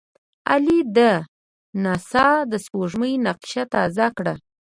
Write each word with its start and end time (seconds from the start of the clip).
عالي 0.49 0.79
ده! 0.95 1.11
ناسا 1.83 2.29
د 2.51 2.53
سپوږمۍ 2.65 3.13
نقشه 3.25 3.63
تازه 3.73 4.07
کړه. 4.17 4.33